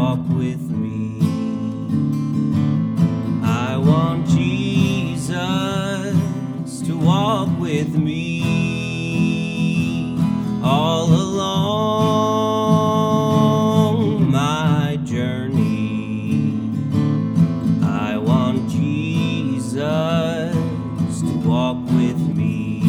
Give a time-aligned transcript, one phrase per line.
[0.00, 1.18] Walk with me.
[3.42, 5.32] I want Jesus
[6.86, 8.44] to walk with me
[10.62, 11.50] all along
[14.30, 16.70] my journey.
[17.82, 19.80] I want Jesus
[21.22, 22.82] to walk with me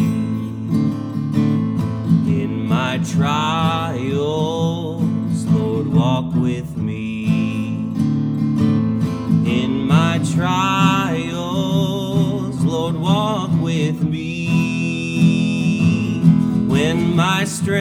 [2.40, 3.49] in my trials.
[6.20, 7.24] Walk with me
[9.46, 11.40] in my trials.
[12.62, 14.50] Lord, walk with me
[16.68, 17.80] when my strength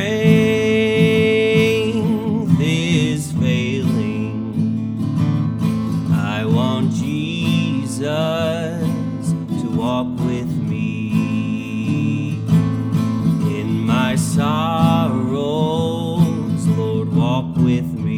[2.62, 5.03] is failing.
[6.13, 12.40] I want Jesus to walk with me
[13.59, 15.27] in my sorrows.
[16.68, 18.09] Lord, walk with me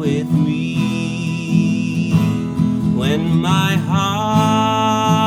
[0.00, 2.10] with me
[2.96, 5.20] when my heart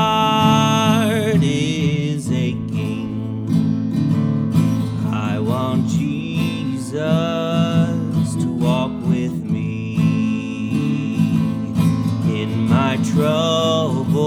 [1.43, 3.37] is aching.
[5.11, 6.91] I want Jesus
[8.41, 9.95] to walk with me
[12.41, 14.25] in my troubles.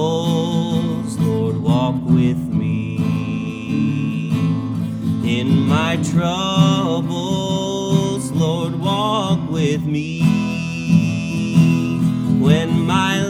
[1.18, 2.98] Lord, walk with me
[5.38, 6.65] in my troubles
[9.56, 10.20] with me.
[12.44, 13.22] When my